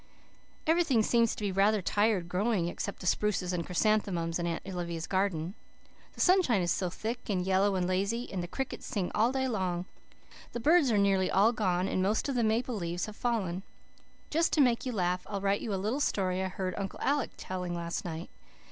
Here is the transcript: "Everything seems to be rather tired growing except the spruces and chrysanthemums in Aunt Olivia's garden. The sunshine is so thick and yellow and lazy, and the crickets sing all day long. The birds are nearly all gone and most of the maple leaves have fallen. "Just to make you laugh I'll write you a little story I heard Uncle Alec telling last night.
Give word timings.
"Everything 0.65 1.03
seems 1.03 1.35
to 1.35 1.43
be 1.43 1.51
rather 1.51 1.79
tired 1.79 2.27
growing 2.27 2.67
except 2.67 3.01
the 3.01 3.05
spruces 3.05 3.53
and 3.53 3.63
chrysanthemums 3.67 4.39
in 4.39 4.47
Aunt 4.47 4.65
Olivia's 4.65 5.05
garden. 5.05 5.53
The 6.13 6.21
sunshine 6.21 6.63
is 6.63 6.71
so 6.71 6.89
thick 6.89 7.29
and 7.29 7.45
yellow 7.45 7.75
and 7.75 7.85
lazy, 7.85 8.27
and 8.33 8.41
the 8.41 8.47
crickets 8.47 8.87
sing 8.87 9.11
all 9.13 9.31
day 9.31 9.47
long. 9.47 9.85
The 10.53 10.59
birds 10.59 10.89
are 10.89 10.97
nearly 10.97 11.29
all 11.29 11.51
gone 11.51 11.87
and 11.87 12.01
most 12.01 12.27
of 12.27 12.33
the 12.33 12.43
maple 12.43 12.73
leaves 12.77 13.05
have 13.05 13.15
fallen. 13.15 13.61
"Just 14.31 14.51
to 14.53 14.59
make 14.61 14.87
you 14.87 14.91
laugh 14.91 15.21
I'll 15.29 15.39
write 15.39 15.61
you 15.61 15.71
a 15.71 15.75
little 15.75 15.99
story 15.99 16.41
I 16.43 16.47
heard 16.47 16.73
Uncle 16.79 16.97
Alec 17.03 17.33
telling 17.37 17.75
last 17.75 18.03
night. 18.03 18.31